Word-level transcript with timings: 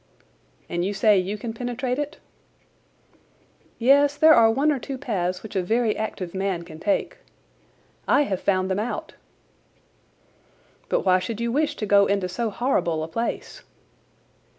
"And 0.67 0.83
you 0.83 0.95
say 0.95 1.15
you 1.19 1.37
can 1.37 1.53
penetrate 1.53 1.99
it?" 1.99 2.17
"Yes, 3.77 4.15
there 4.17 4.33
are 4.33 4.49
one 4.49 4.71
or 4.71 4.79
two 4.79 4.97
paths 4.97 5.43
which 5.43 5.55
a 5.55 5.61
very 5.61 5.95
active 5.95 6.33
man 6.33 6.63
can 6.63 6.79
take. 6.79 7.17
I 8.07 8.23
have 8.23 8.41
found 8.41 8.71
them 8.71 8.79
out." 8.79 9.13
"But 10.89 11.01
why 11.05 11.19
should 11.19 11.39
you 11.39 11.51
wish 11.51 11.75
to 11.75 11.85
go 11.85 12.07
into 12.07 12.27
so 12.27 12.49
horrible 12.49 13.03
a 13.03 13.07
place?" 13.07 13.61